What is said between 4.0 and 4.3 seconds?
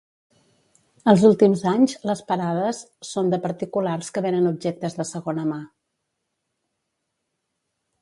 que